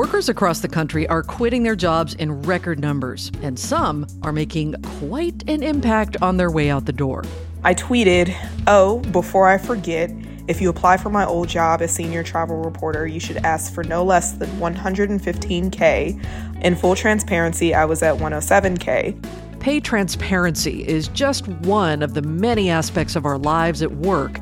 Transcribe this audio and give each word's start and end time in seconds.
Workers 0.00 0.30
across 0.30 0.60
the 0.60 0.68
country 0.68 1.06
are 1.08 1.22
quitting 1.22 1.62
their 1.62 1.76
jobs 1.76 2.14
in 2.14 2.40
record 2.40 2.80
numbers, 2.80 3.30
and 3.42 3.58
some 3.58 4.06
are 4.22 4.32
making 4.32 4.72
quite 4.98 5.46
an 5.46 5.62
impact 5.62 6.16
on 6.22 6.38
their 6.38 6.50
way 6.50 6.70
out 6.70 6.86
the 6.86 6.92
door. 6.92 7.22
I 7.64 7.74
tweeted, 7.74 8.34
Oh, 8.66 9.00
before 9.12 9.46
I 9.46 9.58
forget, 9.58 10.10
if 10.48 10.58
you 10.58 10.70
apply 10.70 10.96
for 10.96 11.10
my 11.10 11.26
old 11.26 11.50
job 11.50 11.82
as 11.82 11.94
senior 11.94 12.22
travel 12.22 12.62
reporter, 12.62 13.06
you 13.06 13.20
should 13.20 13.36
ask 13.44 13.74
for 13.74 13.84
no 13.84 14.02
less 14.02 14.32
than 14.32 14.48
115K. 14.52 16.64
In 16.64 16.76
full 16.76 16.94
transparency, 16.94 17.74
I 17.74 17.84
was 17.84 18.02
at 18.02 18.16
107K. 18.16 19.60
Pay 19.60 19.80
transparency 19.80 20.82
is 20.88 21.08
just 21.08 21.46
one 21.46 22.02
of 22.02 22.14
the 22.14 22.22
many 22.22 22.70
aspects 22.70 23.16
of 23.16 23.26
our 23.26 23.36
lives 23.36 23.82
at 23.82 23.92
work 23.92 24.40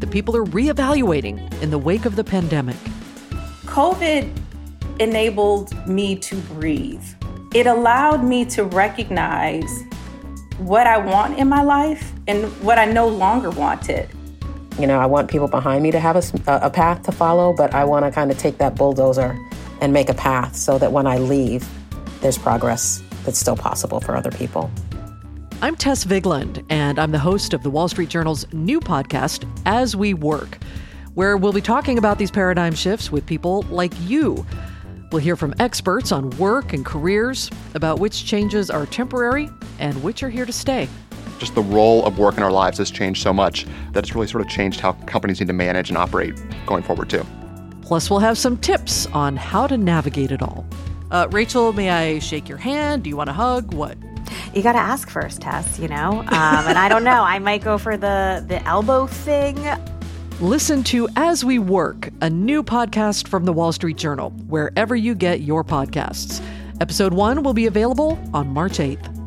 that 0.00 0.10
people 0.10 0.36
are 0.36 0.44
reevaluating 0.44 1.62
in 1.62 1.70
the 1.70 1.78
wake 1.78 2.04
of 2.04 2.14
the 2.14 2.24
pandemic. 2.24 2.76
COVID 3.64 4.30
enabled 5.00 5.86
me 5.86 6.16
to 6.16 6.36
breathe. 6.36 7.04
It 7.54 7.66
allowed 7.66 8.24
me 8.24 8.44
to 8.46 8.64
recognize 8.64 9.84
what 10.58 10.86
I 10.86 10.98
want 10.98 11.38
in 11.38 11.48
my 11.48 11.62
life 11.62 12.12
and 12.26 12.46
what 12.62 12.78
I 12.78 12.84
no 12.84 13.08
longer 13.08 13.50
wanted. 13.50 14.08
You 14.78 14.86
know, 14.86 14.98
I 14.98 15.06
want 15.06 15.30
people 15.30 15.48
behind 15.48 15.82
me 15.82 15.90
to 15.90 16.00
have 16.00 16.16
a, 16.16 16.22
a 16.46 16.70
path 16.70 17.02
to 17.04 17.12
follow, 17.12 17.52
but 17.52 17.74
I 17.74 17.84
want 17.84 18.04
to 18.04 18.10
kind 18.10 18.30
of 18.30 18.38
take 18.38 18.58
that 18.58 18.74
bulldozer 18.74 19.38
and 19.80 19.92
make 19.92 20.08
a 20.08 20.14
path 20.14 20.56
so 20.56 20.78
that 20.78 20.92
when 20.92 21.06
I 21.06 21.18
leave, 21.18 21.68
there's 22.20 22.38
progress 22.38 23.02
that's 23.24 23.38
still 23.38 23.56
possible 23.56 24.00
for 24.00 24.16
other 24.16 24.30
people. 24.30 24.70
I'm 25.60 25.74
Tess 25.74 26.04
Vigeland, 26.04 26.64
and 26.70 26.98
I'm 26.98 27.10
the 27.10 27.18
host 27.18 27.52
of 27.52 27.64
the 27.64 27.70
Wall 27.70 27.88
Street 27.88 28.08
Journal's 28.08 28.46
new 28.52 28.78
podcast, 28.78 29.48
As 29.66 29.96
We 29.96 30.14
Work, 30.14 30.58
where 31.14 31.36
we'll 31.36 31.52
be 31.52 31.60
talking 31.60 31.98
about 31.98 32.18
these 32.18 32.30
paradigm 32.30 32.74
shifts 32.74 33.10
with 33.10 33.26
people 33.26 33.62
like 33.62 33.92
you. 34.02 34.46
We'll 35.10 35.22
hear 35.22 35.36
from 35.36 35.54
experts 35.58 36.12
on 36.12 36.30
work 36.30 36.74
and 36.74 36.84
careers 36.84 37.50
about 37.74 37.98
which 37.98 38.26
changes 38.26 38.68
are 38.68 38.84
temporary 38.84 39.48
and 39.78 40.02
which 40.02 40.22
are 40.22 40.28
here 40.28 40.44
to 40.44 40.52
stay. 40.52 40.86
Just 41.38 41.54
the 41.54 41.62
role 41.62 42.04
of 42.04 42.18
work 42.18 42.36
in 42.36 42.42
our 42.42 42.50
lives 42.50 42.78
has 42.78 42.90
changed 42.90 43.22
so 43.22 43.32
much 43.32 43.66
that 43.92 44.04
it's 44.04 44.14
really 44.14 44.26
sort 44.26 44.44
of 44.44 44.50
changed 44.50 44.80
how 44.80 44.92
companies 45.06 45.40
need 45.40 45.46
to 45.46 45.52
manage 45.54 45.88
and 45.88 45.96
operate 45.96 46.34
going 46.66 46.82
forward, 46.82 47.08
too. 47.08 47.24
Plus, 47.80 48.10
we'll 48.10 48.18
have 48.18 48.36
some 48.36 48.58
tips 48.58 49.06
on 49.06 49.36
how 49.36 49.66
to 49.66 49.78
navigate 49.78 50.30
it 50.30 50.42
all. 50.42 50.66
Uh, 51.10 51.26
Rachel, 51.30 51.72
may 51.72 51.88
I 51.88 52.18
shake 52.18 52.48
your 52.48 52.58
hand? 52.58 53.04
Do 53.04 53.08
you 53.08 53.16
want 53.16 53.30
a 53.30 53.32
hug? 53.32 53.72
What? 53.72 53.96
You 54.52 54.62
got 54.62 54.72
to 54.72 54.78
ask 54.78 55.08
first, 55.08 55.40
Tess, 55.40 55.78
you 55.78 55.88
know? 55.88 56.20
Um, 56.20 56.26
and 56.28 56.76
I 56.76 56.90
don't 56.90 57.04
know. 57.04 57.22
I 57.22 57.38
might 57.38 57.62
go 57.62 57.78
for 57.78 57.96
the, 57.96 58.44
the 58.46 58.62
elbow 58.64 59.06
thing. 59.06 59.56
Listen 60.40 60.84
to 60.84 61.08
As 61.16 61.44
We 61.44 61.58
Work, 61.58 62.10
a 62.20 62.30
new 62.30 62.62
podcast 62.62 63.26
from 63.26 63.44
the 63.44 63.52
Wall 63.52 63.72
Street 63.72 63.96
Journal, 63.96 64.30
wherever 64.46 64.94
you 64.94 65.16
get 65.16 65.40
your 65.40 65.64
podcasts. 65.64 66.40
Episode 66.80 67.12
one 67.12 67.42
will 67.42 67.54
be 67.54 67.66
available 67.66 68.16
on 68.32 68.46
March 68.46 68.78
8th. 68.78 69.17